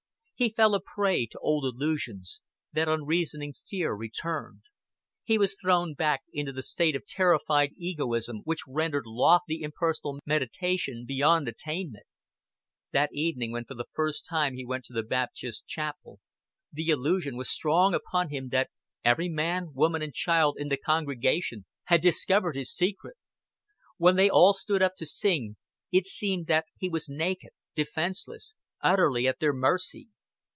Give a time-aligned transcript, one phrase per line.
[0.33, 2.41] He fell a prey to old illusions;
[2.73, 4.61] that unreasoning fear returned;
[5.23, 11.05] he was thrown back into the state of terrified egoism which rendered lofty impersonal meditation
[11.07, 12.07] beyond attainment.
[12.91, 16.19] That evening when for the first time he went to the Baptist Chapel,
[16.73, 18.71] the illusion was strong upon him that
[19.05, 23.15] every man, woman, and child in the congregation had discovered his secret.
[23.97, 25.57] When they all stood up to sing,
[25.91, 30.07] it seemed that he was naked, defenseless, utterly at their mercy.